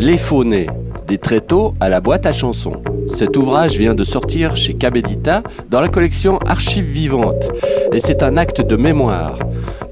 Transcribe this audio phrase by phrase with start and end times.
[0.00, 0.68] Les Faunés,
[1.08, 2.82] des tréteaux à la boîte à chansons.
[3.12, 7.50] Cet ouvrage vient de sortir chez Cabedita dans la collection Archives vivantes
[7.92, 9.40] et c'est un acte de mémoire.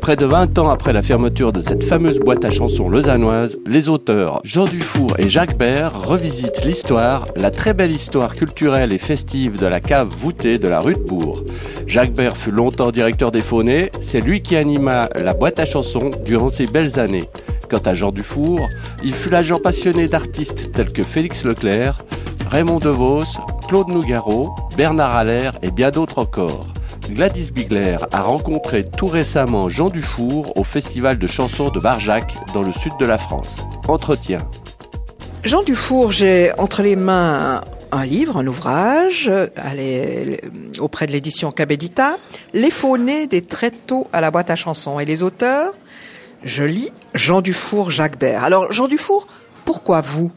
[0.01, 3.89] Près de 20 ans après la fermeture de cette fameuse boîte à chansons lausannoise, les
[3.89, 9.59] auteurs Jean Dufour et Jacques Bert revisitent l'histoire, la très belle histoire culturelle et festive
[9.59, 11.43] de la cave voûtée de la rue de Bourg.
[11.89, 16.11] Jacques Bert fut longtemps directeur des Faunets, c'est lui qui anima la boîte à chansons
[16.25, 17.25] durant ces belles années.
[17.69, 18.69] Quant à Jean Dufour,
[19.03, 21.99] il fut l'agent passionné d'artistes tels que Félix Leclerc,
[22.49, 23.25] Raymond DeVos,
[23.67, 26.73] Claude Nougaro, Bernard Allaire et bien d'autres encore.
[27.11, 32.63] Gladys Bigler a rencontré tout récemment Jean Dufour au Festival de chansons de Barjac dans
[32.63, 33.65] le sud de la France.
[33.89, 34.39] Entretien.
[35.43, 37.63] Jean Dufour, j'ai entre les mains
[37.93, 39.31] un livre, un ouvrage,
[40.81, 42.19] auprès de l'édition Cabedita,
[42.53, 44.99] Les faunés des tréteaux à la boîte à chansons.
[45.01, 45.73] Et les auteurs,
[46.45, 48.45] je lis Jean Dufour, Jacques Bert.
[48.45, 49.27] Alors, Jean Dufour,
[49.65, 50.31] pourquoi vous?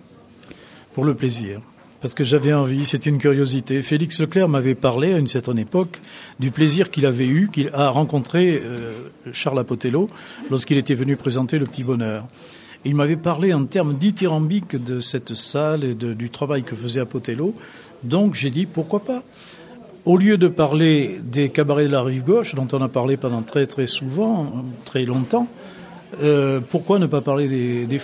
[0.93, 1.61] Pour le plaisir.
[2.01, 3.81] Parce que j'avais envie, c'est une curiosité.
[3.81, 5.99] Félix Leclerc m'avait parlé à une certaine époque
[6.39, 10.07] du plaisir qu'il avait eu, qu'il a rencontré euh, Charles Apotello
[10.49, 12.25] lorsqu'il était venu présenter Le Petit Bonheur.
[12.85, 17.53] Il m'avait parlé en termes dithyrambiques de cette salle et du travail que faisait Apotello.
[18.03, 19.21] Donc j'ai dit pourquoi pas?
[20.05, 23.41] Au lieu de parler des cabarets de la rive gauche, dont on a parlé pendant
[23.41, 25.49] très très souvent, très longtemps,
[26.21, 28.01] euh, pourquoi ne pas parler des, des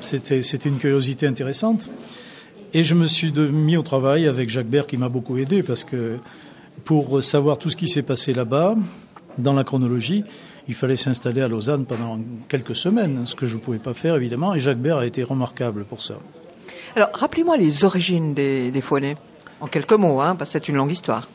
[0.00, 1.88] C'était une curiosité intéressante.
[2.72, 5.84] Et je me suis mis au travail avec Jacques Bert qui m'a beaucoup aidé parce
[5.84, 6.16] que
[6.84, 8.74] pour savoir tout ce qui s'est passé là-bas,
[9.38, 10.24] dans la chronologie,
[10.68, 14.16] il fallait s'installer à Lausanne pendant quelques semaines, ce que je ne pouvais pas faire
[14.16, 16.14] évidemment, et Jacques Bert a été remarquable pour ça.
[16.96, 18.82] Alors, rappelez-moi les origines des, des
[19.60, 21.28] en quelques mots, hein, parce que c'est une longue histoire.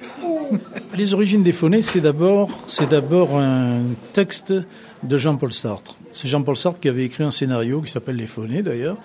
[0.96, 3.82] Les origines des phonés, c'est d'abord, c'est d'abord un
[4.14, 4.54] texte
[5.04, 5.98] de Jean-Paul Sartre.
[6.12, 8.98] C'est Jean-Paul Sartre qui avait écrit un scénario qui s'appelle Les phonés d'ailleurs.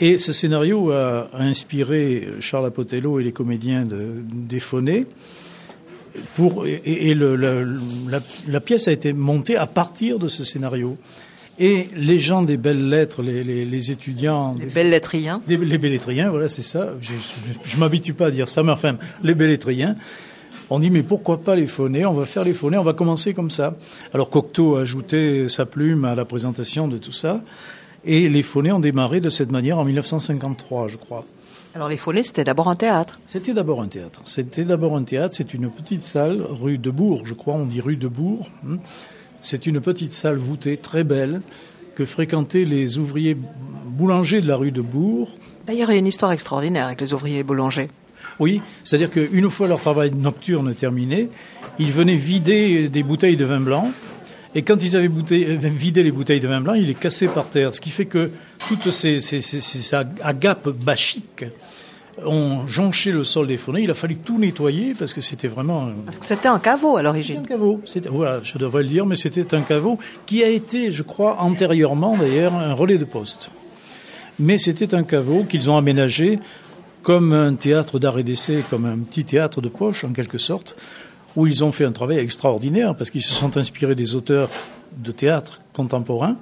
[0.00, 5.06] Et ce scénario a, inspiré Charles Apotello et les comédiens de, des phonés
[6.34, 10.96] pour, et, le, la, pièce a été montée à partir de ce scénario.
[11.58, 14.56] Et les gens des belles lettres, les, les, étudiants...
[14.58, 15.40] Les belles lettriens.
[15.46, 16.94] Les, les lettriens, voilà, c'est ça.
[17.00, 19.96] Je ne m'habitue pas à dire ça, mais enfin, les lettriens.
[20.70, 22.06] On dit, mais pourquoi pas les phonés?
[22.06, 23.74] On va faire les phonés, on va commencer comme ça.
[24.12, 27.42] Alors Cocteau a ajouté sa plume à la présentation de tout ça.
[28.04, 31.24] Et les phonés ont démarré de cette manière en 1953, je crois.
[31.74, 34.20] Alors les Follets, c'était d'abord un théâtre C'était d'abord un théâtre.
[34.22, 35.34] C'était d'abord un théâtre.
[35.36, 38.48] C'est une petite salle, rue de Bourg, je crois, on dit rue de Bourg.
[38.64, 38.76] Hein.
[39.40, 41.42] C'est une petite salle voûtée, très belle,
[41.96, 43.36] que fréquentaient les ouvriers
[43.86, 45.30] boulangers de la rue de Bourg.
[45.66, 47.88] D'ailleurs, il y a une histoire extraordinaire avec les ouvriers boulangers.
[48.40, 51.28] Oui, c'est-à-dire qu'une fois leur travail nocturne terminé,
[51.78, 53.92] ils venaient vider des bouteilles de vin blanc
[54.54, 57.48] et quand ils avaient euh, vidé les bouteilles de vin blanc, ils les cassaient par
[57.48, 57.74] terre.
[57.74, 58.30] Ce qui fait que
[58.68, 61.44] toutes ces, ces, agapes bachiques
[62.24, 63.82] ont jonché le sol des fournées.
[63.82, 65.88] Il a fallu tout nettoyer parce que c'était vraiment.
[66.04, 67.40] Parce que c'était un caveau à l'origine.
[67.40, 67.80] Un caveau.
[68.08, 72.16] Voilà, je devrais le dire, mais c'était un caveau qui a été, je crois, antérieurement
[72.16, 73.50] d'ailleurs, un relais de poste.
[74.38, 76.38] Mais c'était un caveau qu'ils ont aménagé
[77.04, 80.74] comme un théâtre d'art et d'essai, comme un petit théâtre de poche en quelque sorte,
[81.36, 84.48] où ils ont fait un travail extraordinaire parce qu'ils se sont inspirés des auteurs
[84.96, 86.38] de théâtre contemporains.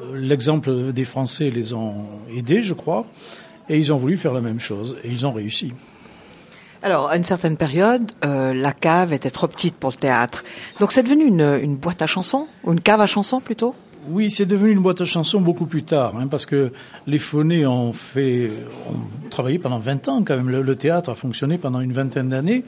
[0.00, 3.06] Euh, l'exemple des Français les ont aidés, je crois,
[3.68, 5.72] et ils ont voulu faire la même chose, et ils ont réussi.
[6.82, 10.44] Alors, à une certaine période, euh, la cave était trop petite pour le théâtre.
[10.80, 13.74] Donc, c'est devenu une, boîte à chansons, ou une cave à chansons plutôt?
[14.08, 16.72] Oui, c'est devenu une boîte à chansons beaucoup plus tard, hein, parce que
[17.06, 18.50] les phonés ont fait,
[18.88, 20.50] ont travaillé pendant 20 ans quand même.
[20.50, 22.64] le théâtre a fonctionné pendant une vingtaine d'années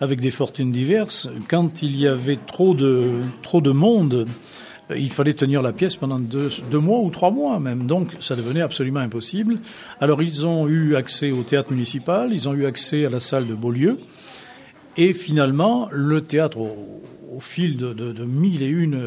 [0.00, 1.28] avec des fortunes diverses.
[1.48, 4.26] Quand il y avait trop de, trop de monde,
[4.96, 7.86] il fallait tenir la pièce pendant deux, mois ou trois mois même.
[7.86, 9.58] Donc ça devenait absolument impossible.
[10.00, 13.46] Alors ils ont eu accès au théâtre municipal, ils ont eu accès à la salle
[13.46, 13.98] de Beaulieu.
[14.96, 18.98] Et finalement, le théâtre, au, fil de, mille et une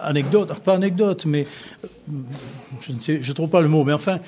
[0.00, 1.46] euh, anecdotes, pas anecdotes, mais
[1.84, 2.16] euh,
[3.10, 4.18] je ne trouve pas le mot, mais enfin...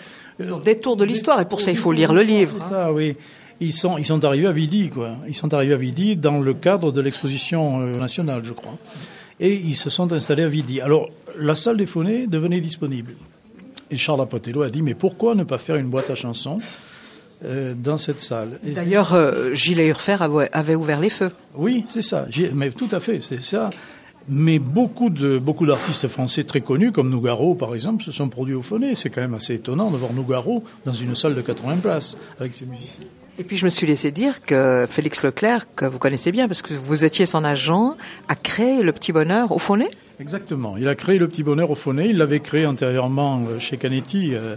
[0.64, 2.56] Détour de l'histoire, et pour ça il faut lire le livre.
[2.58, 3.14] C'est ça, oui
[3.60, 5.16] ils sont, ils sont arrivés à Vidi, quoi.
[5.28, 8.76] Ils sont arrivés à Vidi dans le cadre de l'exposition euh, nationale, je crois.
[9.38, 10.80] Et ils se sont installés à Vidi.
[10.80, 13.12] Alors, la salle des phonés devenait disponible.
[13.90, 16.58] Et Charles Apotello a dit, mais pourquoi ne pas faire une boîte à chansons
[17.44, 18.58] euh, dans cette salle?
[18.62, 20.16] D'ailleurs, euh, Gilles Urfer
[20.52, 21.32] avait ouvert les feux.
[21.54, 22.26] Oui, c'est ça.
[22.54, 23.70] Mais tout à fait, c'est ça.
[24.28, 28.54] Mais beaucoup de beaucoup d'artistes français très connus, comme Nougaro par exemple, se sont produits
[28.54, 28.94] au Phoné.
[28.94, 32.54] C'est quand même assez étonnant de voir Nougaro dans une salle de 80 places avec
[32.54, 33.06] ses musiciens.
[33.38, 36.60] Et puis je me suis laissé dire que Félix Leclerc, que vous connaissez bien parce
[36.60, 37.96] que vous étiez son agent,
[38.28, 39.90] a créé le petit bonheur au Faunet
[40.20, 40.76] Exactement.
[40.76, 42.10] Il a créé le petit bonheur au Faunet.
[42.10, 44.56] Il l'avait créé antérieurement euh, chez Canetti, euh,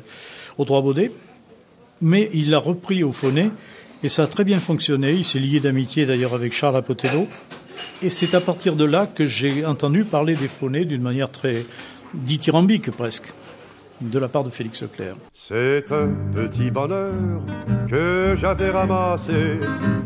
[0.58, 1.14] au Trois Baudets.
[2.02, 3.50] Mais il l'a repris au Faunet
[4.04, 5.14] et ça a très bien fonctionné.
[5.14, 7.28] Il s'est lié d'amitié d'ailleurs avec Charles Apotello.
[8.02, 11.66] Et c'est à partir de là que j'ai entendu parler des Faunets d'une manière très
[12.14, 13.32] dithyrambique presque
[14.02, 15.16] de la part de Félix Leclerc.
[15.34, 17.14] C'est un petit bonheur
[17.90, 19.60] que j'avais ramassé.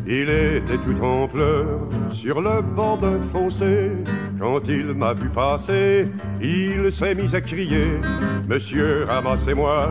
[0.06, 3.92] Il était tout en pleurs sur le bord d'un fossé.
[4.40, 6.08] Quand il m'a vu passer,
[6.42, 8.00] il s'est mis à crier
[8.48, 9.90] Monsieur, ramassez-moi,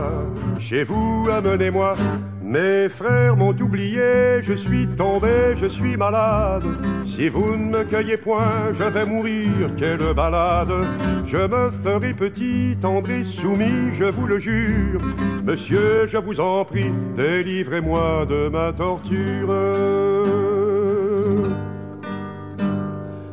[0.59, 1.95] chez vous, amenez-moi.
[2.47, 6.63] Mes frères m'ont oublié, je suis tombé, je suis malade.
[7.05, 10.71] Si vous ne me cueillez point, je vais mourir, quelle balade.
[11.25, 15.01] Je me ferai petit, tendre soumis, je vous le jure.
[15.43, 19.53] Monsieur, je vous en prie, délivrez-moi de ma torture.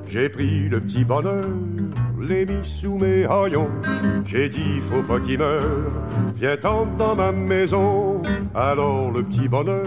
[0.09, 1.47] J'ai pris le petit bonheur,
[2.25, 3.71] l'ai mis sous mes haillons.
[4.27, 5.93] J'ai dit, faut pas qu'il meure,
[6.37, 8.23] viens tendre dans ma maison.
[8.55, 9.87] Alors le petit bonheur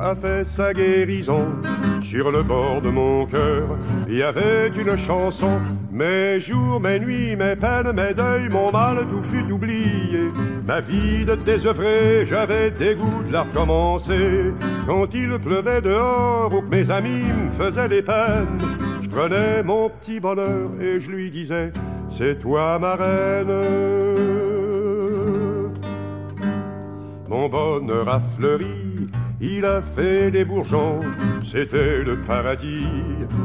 [0.00, 1.46] a fait sa guérison.
[2.02, 3.76] Sur le bord de mon cœur,
[4.08, 5.60] il y avait une chanson.
[5.90, 10.28] Mes jours, mes nuits, mes peines, mes deuils, mon mal, tout fut oublié.
[10.66, 14.52] Ma vie de désœuvré, j'avais dégoût de la recommencer.
[14.86, 18.58] Quand il pleuvait dehors ou que mes amis me faisaient des peines,
[19.18, 21.72] prenais mon petit bonheur et je lui disais,
[22.16, 23.52] c'est toi ma reine.
[27.28, 29.08] Mon bonheur a fleuri,
[29.40, 31.00] il a fait des bourgeons,
[31.44, 32.86] c'était le paradis,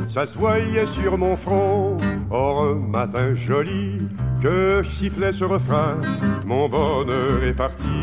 [0.07, 1.97] ça se voyait sur mon front.
[2.29, 3.97] Or un matin joli,
[4.43, 5.97] que je sifflais ce refrain,
[6.45, 7.99] mon bonheur est parti,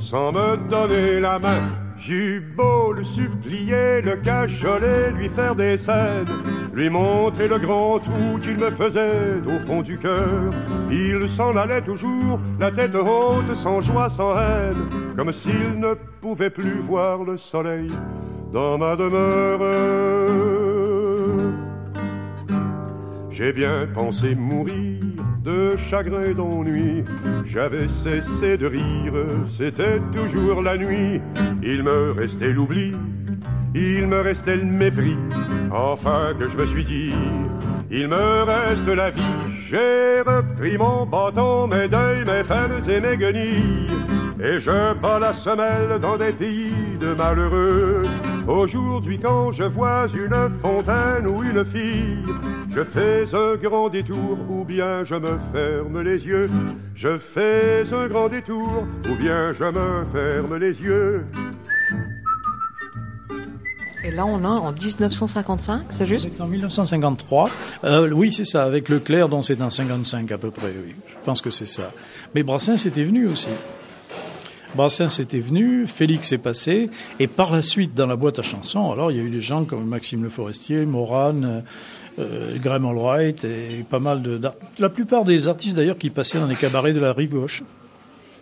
[0.00, 1.87] sans me donner la main.
[2.00, 6.26] J'eus beau le supplier, le cajoler, lui faire des scènes,
[6.72, 10.50] lui montrer le grand trou qu'il me faisait au fond du cœur.
[10.90, 16.50] Il s'en allait toujours, la tête haute, sans joie, sans haine, comme s'il ne pouvait
[16.50, 17.90] plus voir le soleil
[18.52, 19.60] dans ma demeure.
[23.30, 25.07] J'ai bien pensé mourir
[25.44, 27.04] de chagrin et d'ennui.
[27.44, 29.14] J'avais cessé de rire,
[29.48, 31.20] c'était toujours la nuit.
[31.62, 32.92] Il me restait l'oubli,
[33.74, 35.16] il me restait le mépris.
[35.70, 37.12] Enfin que je me suis dit,
[37.90, 39.22] il me reste la vie.
[39.70, 43.86] J'ai repris mon bâton, mes deuils, mes peines et mes guenilles.
[44.40, 48.02] Et je bats la semelle dans des pays de malheureux.
[48.48, 52.24] Aujourd'hui, quand je vois une fontaine ou une fille,
[52.70, 56.48] je fais un grand détour ou bien je me ferme les yeux.
[56.94, 61.26] Je fais un grand détour ou bien je me ferme les yeux.
[64.02, 66.30] Et là, on a en 1955, c'est juste?
[66.40, 67.50] En 1953.
[67.84, 68.64] Euh, oui, c'est ça.
[68.64, 70.68] Avec Leclerc, dont c'est en 55 à peu près.
[70.68, 71.92] Oui, je pense que c'est ça.
[72.34, 73.50] Mais Brassens était venu aussi.
[74.74, 78.92] Brassens était venu, Félix est passé, et par la suite, dans la boîte à chansons,
[78.92, 81.64] alors il y a eu des gens comme Maxime Le Forestier, Morane,
[82.18, 84.40] euh, Graham Allwright, et pas mal de.
[84.78, 87.62] La plupart des artistes d'ailleurs qui passaient dans les cabarets de la rive gauche.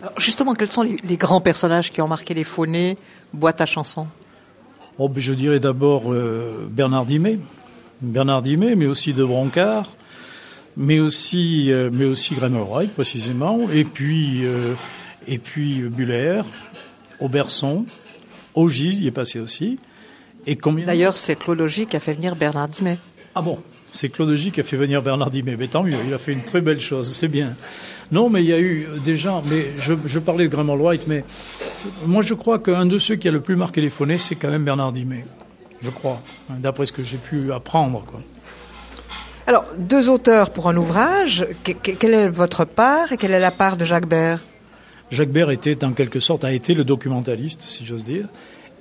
[0.02, 2.99] Alors justement, quels sont les, les, grands personnages qui ont marqué les Faunets,
[3.32, 4.06] boîte à chansons?
[4.99, 7.38] Oh, ben, Je dirais d'abord euh, Bernard Dimet,
[8.02, 9.90] Bernard Dimet, mais aussi De Broncard,
[10.76, 14.44] mais aussi, euh, mais aussi Graham Allwright précisément, et puis.
[14.44, 14.74] Euh,
[15.29, 16.43] et puis Buller,
[17.21, 17.87] Auberson,
[18.55, 19.79] Augies y est passé aussi.
[20.47, 22.99] Et combien D'ailleurs, c'est Claude Augy qui a fait venir Bernard Dimet.
[23.35, 23.59] Ah bon
[23.91, 25.56] C'est Claude Augy qui a fait venir Bernard Dimet.
[25.56, 27.55] Mais tant mieux, il a fait une très belle chose, c'est bien.
[28.13, 31.09] Non, mais il y a eu des gens, mais je, je parlais de Graham White,
[31.09, 31.25] mais
[32.05, 34.49] moi je crois qu'un de ceux qui a le plus marqué les phonés, c'est quand
[34.49, 35.25] même Bernard Dimet.
[35.81, 38.05] Je crois, d'après ce que j'ai pu apprendre.
[38.06, 38.21] Quoi.
[39.47, 41.47] Alors, deux auteurs pour un ouvrage.
[41.63, 44.41] Quelle est votre part et quelle est la part de Jacques Bert?
[45.10, 48.27] Jacques Bert était en quelque sorte a été le documentaliste, si j'ose dire,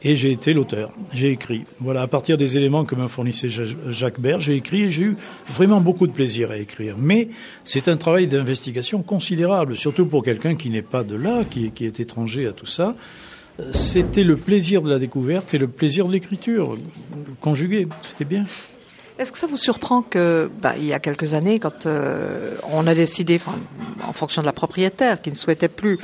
[0.03, 0.91] et j'ai été l'auteur.
[1.13, 1.65] J'ai écrit.
[1.79, 3.49] Voilà, à partir des éléments que me fournissait
[3.89, 5.15] Jacques Bert, j'ai écrit et j'ai eu
[5.49, 6.95] vraiment beaucoup de plaisir à écrire.
[6.97, 7.29] Mais
[7.63, 11.85] c'est un travail d'investigation considérable, surtout pour quelqu'un qui n'est pas de là, qui, qui
[11.85, 12.93] est étranger à tout ça.
[13.71, 16.77] C'était le plaisir de la découverte et le plaisir de l'écriture,
[17.39, 17.87] conjugué.
[18.03, 18.43] C'était bien.
[19.17, 22.85] Est-ce que ça vous surprend que, bah, il y a quelques années, quand euh, on
[22.85, 23.39] a décidé,
[24.05, 25.99] en fonction de la propriétaire, qui ne souhaitait plus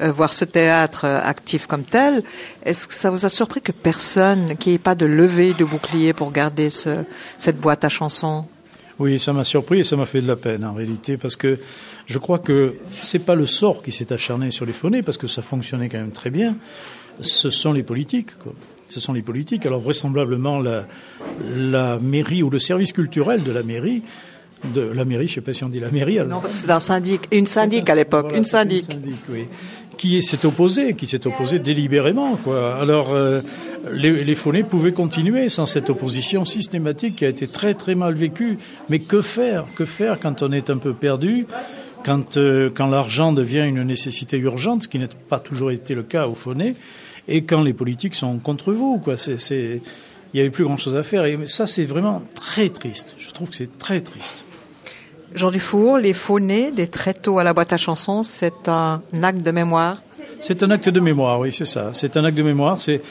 [0.00, 2.24] euh, voir ce théâtre euh, actif comme tel,
[2.64, 5.64] est-ce que ça vous a surpris que personne, qu'il n'y ait pas de levée de
[5.64, 7.04] bouclier pour garder ce,
[7.38, 8.46] cette boîte à chansons?
[8.98, 11.60] Oui, ça m'a surpris et ça m'a fait de la peine en réalité, parce que
[12.06, 15.28] je crois que c'est pas le sort qui s'est acharné sur les phonés, parce que
[15.28, 16.56] ça fonctionnait quand même très bien.
[17.20, 18.30] Ce sont les politiques.
[18.88, 19.66] Ce sont les politiques.
[19.66, 20.86] Alors vraisemblablement, la,
[21.56, 24.02] la, mairie ou le service culturel de la mairie
[24.72, 26.18] de la mairie, je ne sais pas si on dit la mairie.
[26.18, 28.84] Non, parce que c'est un syndic, une syndic à l'époque, une syndic.
[28.88, 29.44] Une syndic oui.
[29.96, 32.76] Qui s'est opposé, qui s'est opposé délibérément, quoi.
[32.80, 33.40] Alors, euh,
[33.92, 38.58] les, les pouvaient continuer sans cette opposition systématique qui a été très très mal vécue.
[38.88, 41.46] Mais que faire Que faire quand on est un peu perdu
[42.06, 46.04] quand, euh, quand l'argent devient une nécessité urgente, ce qui n'a pas toujours été le
[46.04, 46.76] cas au Faunet,
[47.28, 49.16] et quand les politiques sont contre vous, quoi.
[49.16, 49.82] C'est, c'est,
[50.32, 51.24] il n'y avait plus grand chose à faire.
[51.24, 53.16] Et ça, c'est vraiment très triste.
[53.18, 54.44] Je trouve que c'est très triste.
[55.34, 59.50] Jean Dufour, les faunets des tréteaux à la boîte à chansons, c'est un acte de
[59.50, 60.02] mémoire
[60.40, 61.90] C'est un acte de mémoire, oui, c'est ça.
[61.92, 62.80] C'est un acte de mémoire.
[62.80, 63.02] C'est,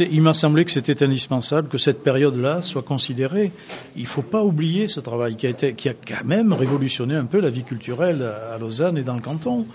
[0.00, 3.52] il m'a semblé que c'était indispensable que cette période-là soit considérée.
[3.96, 7.14] Il ne faut pas oublier ce travail qui a, été, qui a quand même révolutionné
[7.14, 9.66] un peu la vie culturelle à Lausanne et dans le canton.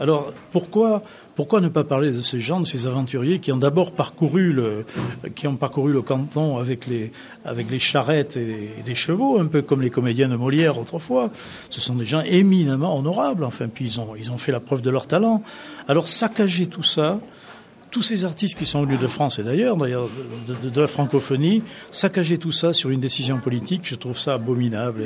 [0.00, 1.02] Alors pourquoi
[1.36, 4.86] pourquoi ne pas parler de ces gens, de ces aventuriers qui ont d'abord parcouru le,
[6.02, 11.30] canton avec les, charrettes et les chevaux, un peu comme les comédiens de Molière autrefois?
[11.68, 15.06] Ce sont des gens éminemment honorables, enfin, puis ils ont, fait la preuve de leur
[15.06, 15.42] talent.
[15.88, 17.18] Alors saccager tout ça,
[17.90, 20.08] tous ces artistes qui sont venus de France et d'ailleurs, d'ailleurs,
[20.48, 25.02] de, la francophonie, saccager tout ça sur une décision politique, je trouve ça abominable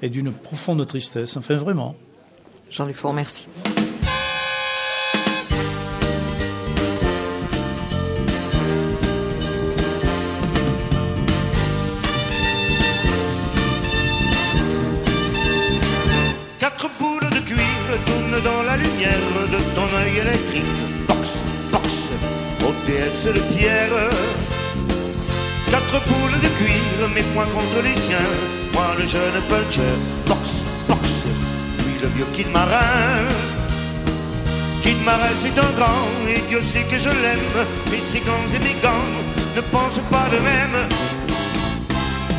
[0.00, 1.36] et, d'une profonde tristesse.
[1.36, 1.94] Enfin, vraiment.
[2.70, 3.46] Jean-Luc merci.
[23.22, 24.10] De pierre.
[25.70, 28.18] Quatre poules de cuir, mes poings contre les siens.
[28.74, 29.94] Moi le jeune puncher.
[30.26, 30.50] Box,
[30.86, 31.24] box,
[31.78, 33.24] lui le vieux kid marin.
[34.82, 37.56] Kid marin c'est un grand, et Dieu sait que je l'aime.
[38.02, 39.10] Ses gants et mes gants
[39.56, 40.76] ne pensent pas de même.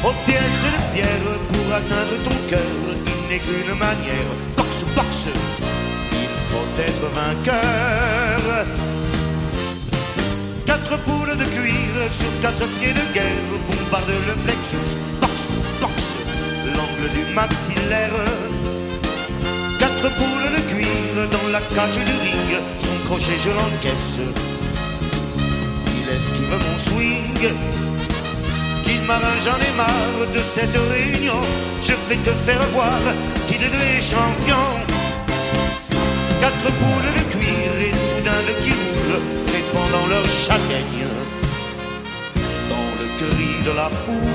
[0.04, 2.76] OTS de pierre pour atteindre ton cœur,
[3.08, 4.30] il n'est qu'une manière.
[4.56, 5.26] Box, box
[6.52, 8.66] faut être vainqueur.
[10.76, 14.92] Quatre poules de cuir sur quatre pieds de guerre bombardent le plexus,
[15.22, 15.48] boxe,
[15.80, 16.12] boxe,
[16.76, 18.12] l'angle du maxillaire.
[19.80, 24.20] Quatre poules de cuir dans la cage du ring, son crochet je l'encaisse.
[25.96, 27.54] Il esquive mon swing.
[28.84, 31.40] Qu'il marin, j'en ai marre de cette réunion.
[31.84, 33.00] Je vais te faire voir
[33.48, 34.68] qu'il est champion.
[36.42, 38.85] Quatre boules de cuir et soudain le qui
[39.76, 41.08] répandant leur châtaigne
[42.70, 44.26] dans le cri de la foule.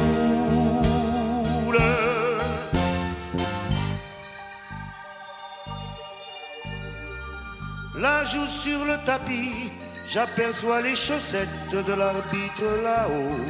[7.97, 9.71] Là, joue sur le tapis,
[10.07, 13.45] j'aperçois les chaussettes de l'arbitre là-haut.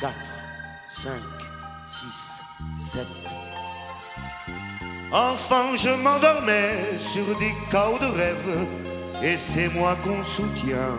[0.00, 0.14] Quatre,
[0.88, 1.34] cinq,
[1.88, 2.18] six,
[2.92, 3.08] sept.
[5.12, 8.66] Enfant, je m'endormais sur des chaos de rêve,
[9.24, 10.98] et c'est moi qu'on soutient,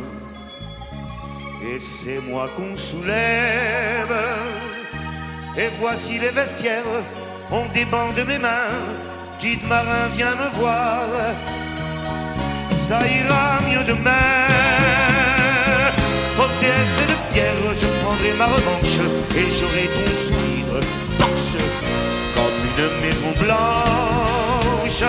[1.61, 4.15] et c'est moi qu'on soulève.
[5.57, 6.95] Et voici les vestiaires,
[7.51, 8.75] on débande mes mains,
[9.39, 11.03] guide marin vient me voir,
[12.87, 14.45] ça ira mieux demain.
[16.61, 18.97] Et de pierre, je prendrai ma revanche,
[19.35, 20.81] et j'aurai ton sourire,
[21.19, 21.57] boxe
[22.77, 25.03] de maison blanche.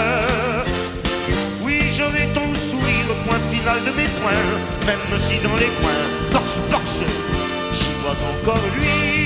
[1.96, 4.32] J'aurai ton sourire, point final de mes points,
[4.84, 7.00] même si dans les coins, boxe, boxe,
[7.72, 9.25] j'y vois encore luire.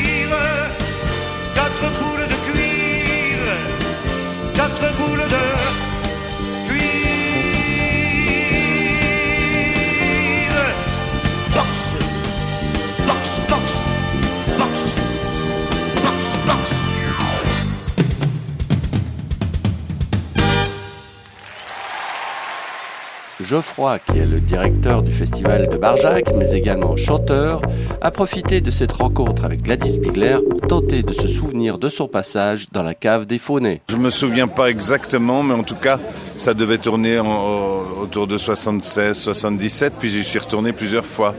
[23.50, 27.60] Geoffroy, qui est le directeur du festival de Barjac, mais également chanteur,
[28.00, 32.06] a profité de cette rencontre avec Gladys Bigler pour tenter de se souvenir de son
[32.06, 33.80] passage dans la cave des Faunets.
[33.90, 35.98] Je me souviens pas exactement, mais en tout cas,
[36.36, 41.34] ça devait tourner autour de 76, 77, puis j'y suis retourné plusieurs fois.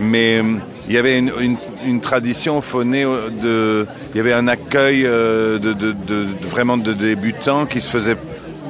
[0.00, 0.56] Mais euh,
[0.88, 5.74] il y avait une, tradition au Faunet de, il y avait un accueil euh, de,
[5.74, 8.16] de, vraiment de débutants qui se faisait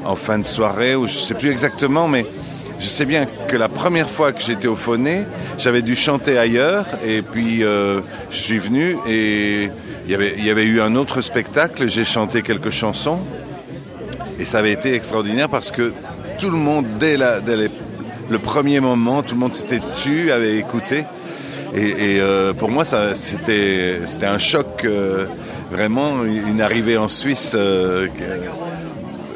[0.05, 2.27] en fin de soirée, ou je sais plus exactement, mais
[2.83, 5.25] je sais bien que la première fois que j'étais au Phoné,
[5.57, 9.71] j'avais dû chanter ailleurs et puis euh, je suis venu et
[10.05, 13.21] il y, avait, eu un autre spectacle, j'ai chanté quelques chansons
[14.41, 15.93] et ça avait été extraordinaire parce que
[16.41, 21.05] tout le monde, dès, le premier moment, tout le monde s'était tu, avait écouté.
[21.75, 24.85] Et, euh, pour moi, c'était un choc.
[24.85, 25.27] Euh,
[25.71, 27.57] vraiment une arrivée en Suisse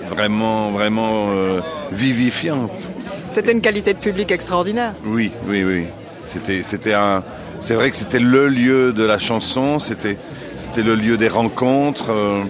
[0.08, 1.60] vraiment, vraiment euh,
[1.92, 2.90] vivifiante.
[3.30, 4.94] C'était une qualité de public extraordinaire.
[5.04, 5.84] Oui, oui, oui.
[6.24, 7.22] C'était, c'était un.
[7.60, 9.78] C'est vrai que c'était le lieu de la chanson.
[9.78, 10.18] C'était,
[10.54, 12.10] c'était le lieu des rencontres.
[12.10, 12.42] euh,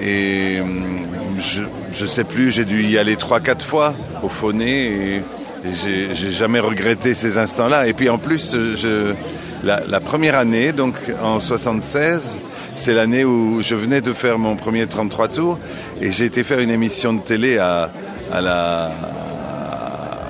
[0.00, 0.98] et hum,
[1.38, 2.50] je, je sais plus.
[2.50, 7.14] J'ai dû y aller trois, quatre fois au Phoné et, et j'ai, j'ai jamais regretté
[7.14, 7.86] ces instants-là.
[7.88, 9.14] Et puis en plus, je,
[9.62, 12.40] la, la première année, donc en 76,
[12.74, 15.58] c'est l'année où je venais de faire mon premier 33 tours
[16.00, 17.90] et j'ai été faire une émission de télé à,
[18.32, 18.90] à la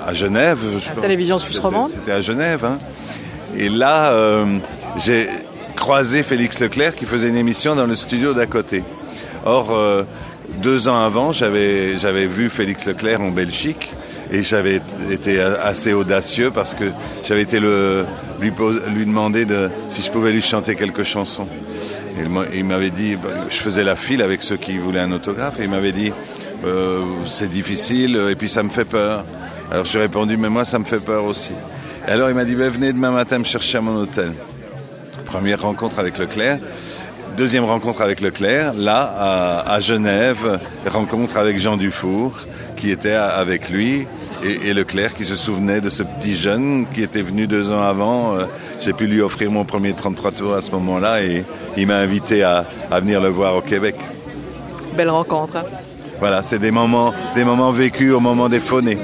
[0.05, 0.59] à Genève.
[0.79, 1.01] je La pense.
[1.03, 1.91] télévision suisse romande.
[1.91, 2.65] C'était à Genève.
[2.65, 2.79] hein.
[3.55, 4.57] Et là, euh,
[4.97, 5.29] j'ai
[5.75, 8.83] croisé Félix Leclerc qui faisait une émission dans le studio d'à côté.
[9.45, 10.03] Or, euh,
[10.61, 13.93] deux ans avant, j'avais j'avais vu Félix Leclerc en Belgique
[14.31, 14.81] et j'avais
[15.11, 16.85] été assez audacieux parce que
[17.23, 18.05] j'avais été le,
[18.39, 18.51] lui,
[18.95, 21.47] lui demander de, si je pouvais lui chanter quelques chansons.
[22.17, 25.11] Il m'a- il m'avait dit, bah, je faisais la file avec ceux qui voulaient un
[25.11, 26.11] autographe, et il m'avait dit,
[26.65, 29.23] euh, c'est difficile, et puis ça me fait peur.
[29.71, 31.53] Alors j'ai répondu, mais moi ça me fait peur aussi.
[32.07, 34.33] Et alors il m'a dit, ben, venez demain matin me chercher à mon hôtel.
[35.25, 36.59] Première rencontre avec Leclerc.
[37.37, 42.37] Deuxième rencontre avec Leclerc, là, à, Genève, rencontre avec Jean Dufour,
[42.75, 44.05] qui était avec lui,
[44.43, 47.81] et, et Leclerc qui se souvenait de ce petit jeune qui était venu deux ans
[47.83, 48.35] avant.
[48.35, 48.45] Euh,
[48.79, 51.43] J'ai pu lui offrir mon premier 33 tours à ce moment-là, et
[51.77, 53.95] il m'a invité à, à venir le voir au Québec.
[54.95, 55.55] Belle rencontre.
[55.57, 55.63] hein.
[56.19, 58.97] Voilà, c'est des moments, des moments vécus au moment des phonés.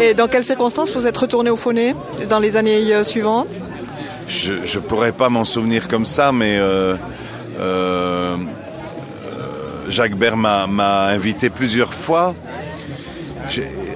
[0.00, 1.94] Et dans quelles circonstances vous êtes retourné au Phoné
[2.28, 3.58] dans les années euh, suivantes?
[4.26, 6.94] Je ne pourrais pas m'en souvenir comme ça, mais euh,
[9.88, 12.34] Jacques Bert m'a invité plusieurs fois.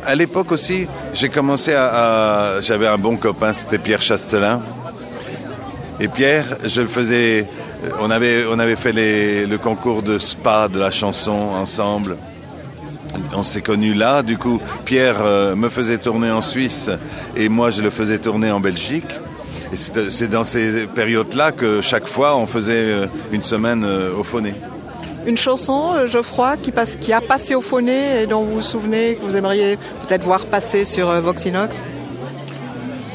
[0.06, 2.60] À l'époque aussi, j'ai commencé à...
[2.60, 4.60] J'avais un bon copain, c'était Pierre Chastelin.
[5.98, 7.46] Et Pierre, je le faisais...
[8.00, 12.16] On avait, on avait fait le concours de spa de la chanson ensemble.
[13.34, 14.22] On s'est connus là.
[14.22, 16.90] Du coup, Pierre euh, me faisait tourner en Suisse
[17.36, 19.12] et moi, je le faisais tourner en Belgique.
[19.72, 24.14] Et c'est c'est dans ces périodes-là que chaque fois, on faisait euh, une semaine euh,
[24.16, 24.54] au Phoné.
[25.26, 28.62] Une chanson, euh, Geoffroy, qui, passe, qui a passé au Phoné et dont vous vous
[28.62, 31.82] souvenez, que vous aimeriez peut-être voir passer sur euh, Voxinox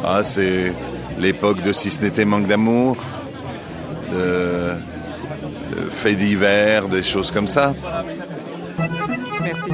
[0.04, 0.74] Ah, c'est
[1.20, 2.98] l'époque de Si ce n'était manque d'amour,
[4.12, 4.74] de,
[5.76, 7.74] de faits divers, des choses comme ça.
[9.44, 9.72] Merci.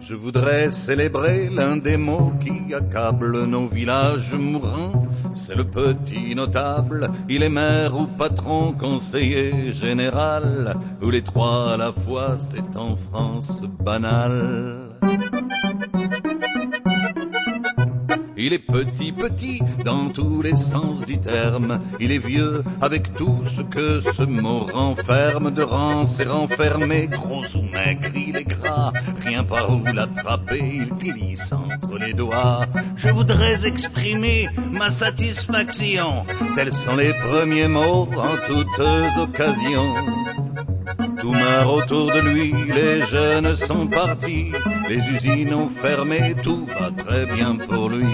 [0.00, 5.06] Je voudrais célébrer l'un des mots qui accablent nos villages mourants.
[5.34, 11.76] C'est le petit notable, il est maire ou patron, conseiller général, ou les trois à
[11.76, 14.90] la fois, c'est en France banal.
[18.42, 21.78] Il est petit, petit dans tous les sens du terme.
[22.00, 25.50] Il est vieux avec tout ce que ce mot renferme.
[25.50, 28.94] De rance et renfermé, gros ou maigre, il est gras.
[29.30, 32.66] Rien par où l'attraper, il glisse entre les doigts.
[32.96, 36.26] Je voudrais exprimer ma satisfaction.
[36.56, 38.80] Tels sont les premiers mots en toutes
[39.20, 39.94] occasions.
[41.20, 44.50] Tout meurt autour de lui, les jeunes sont partis,
[44.88, 48.08] les usines ont fermé, tout va très bien pour lui.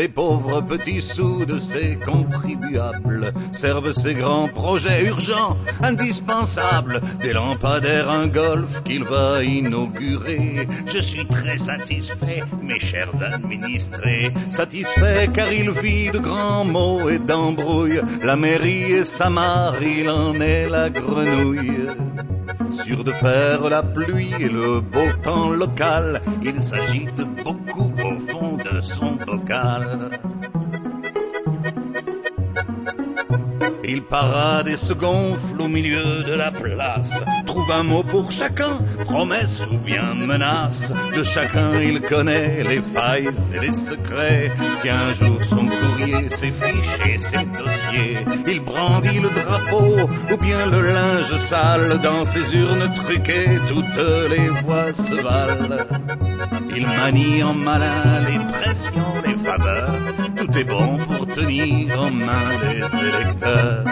[0.00, 8.08] Les pauvres petits sous de ces contribuables servent ces grands projets urgents, indispensables, des lampadaires,
[8.08, 10.66] un golf qu'il va inaugurer.
[10.86, 17.18] Je suis très satisfait, mes chers administrés, satisfait car il vit de grands mots et
[17.18, 18.00] d'embrouilles.
[18.22, 21.88] La mairie et sa mare, il en est la grenouille.
[22.70, 28.39] Sûr de faire la pluie et le beau temps local, il s'agite beaucoup au fond
[28.82, 30.10] son bocal.
[33.92, 38.78] Il parade et se gonfle au milieu de la place, trouve un mot pour chacun,
[39.04, 40.92] promesse ou bien menace.
[41.16, 44.52] De chacun il connaît les failles et les secrets.
[44.82, 48.18] Tient un jour son courrier, ses fiches et ses dossiers.
[48.46, 53.58] Il brandit le drapeau ou bien le linge sale dans ses urnes truquées.
[53.66, 55.78] Toutes les voix se valent.
[56.76, 59.94] Il manie en malin les pressions, les faveurs.
[60.36, 63.84] Tout est bon pour tenir en main les électeurs.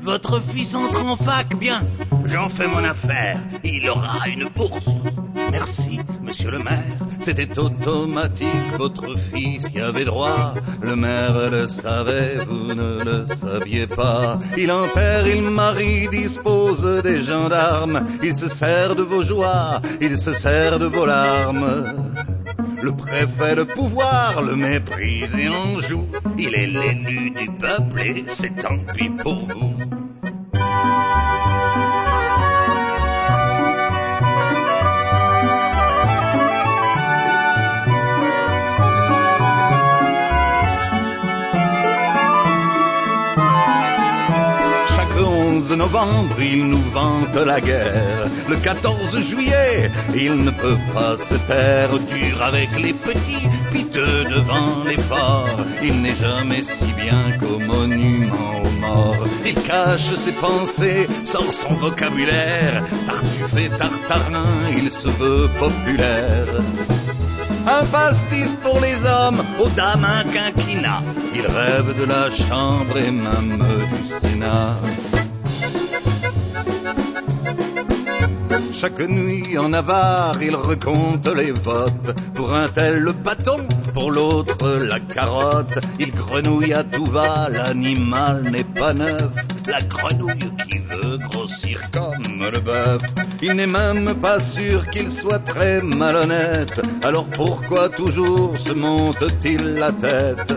[0.00, 1.84] Votre fils entre en fac, bien,
[2.24, 3.38] j'en fais mon affaire.
[3.64, 4.88] Il aura une bourse.
[5.50, 6.98] Merci, monsieur le maire.
[7.20, 10.54] C'était automatique, votre fils y avait droit.
[10.82, 14.38] Le maire le savait, vous ne le saviez pas.
[14.56, 18.04] Il enterre, il marie, dispose des gendarmes.
[18.22, 21.94] Il se sert de vos joies, il se sert de vos larmes.
[22.82, 26.08] le préfet le pouvoir le méprise et en joue.
[26.38, 29.95] Il est l'élu du peuple et c'est tant pis pour vous.
[45.86, 48.26] Novembre, il nous vante la guerre.
[48.48, 54.82] Le 14 juillet, il ne peut pas se taire, dur avec les petits, piteux devant
[54.84, 55.64] les forts.
[55.82, 59.26] Il n'est jamais si bien qu'au monument aux morts.
[59.44, 66.52] Il cache ses pensées, sort son vocabulaire, tartuffe et tartarin, il se veut populaire.
[67.68, 71.00] Un pastis pour les hommes, aux dames un quinquina.
[71.32, 74.76] Il rêve de la chambre et même du Sénat.
[78.78, 82.14] Chaque nuit en avare, il recompte les votes.
[82.34, 85.78] Pour un tel le bâton, pour l'autre la carotte.
[85.98, 89.30] Il grenouille à tout va, l'animal n'est pas neuf.
[89.66, 93.00] La grenouille qui veut grossir comme le bœuf.
[93.40, 96.82] Il n'est même pas sûr qu'il soit très malhonnête.
[97.02, 100.54] Alors pourquoi toujours se monte-t-il la tête?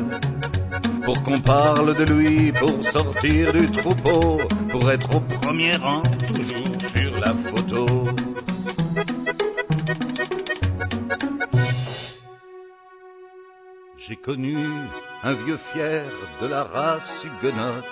[1.06, 6.69] Pour qu'on parle de lui, pour sortir du troupeau, pour être au premier rang, toujours
[7.20, 7.86] la photo.
[13.98, 14.58] J'ai connu
[15.24, 16.04] un vieux fier
[16.42, 17.86] de la race huguenote.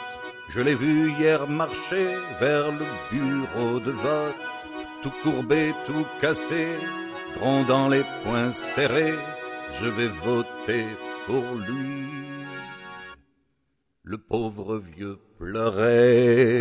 [0.50, 2.10] Je l'ai vu hier marcher
[2.40, 4.36] vers le bureau de vote,
[5.04, 6.68] tout courbé, tout cassé,
[7.36, 9.20] grondant les poings serrés.
[9.74, 10.86] Je vais voter
[11.26, 12.08] pour lui.
[14.04, 16.60] Le pauvre vieux pleurait.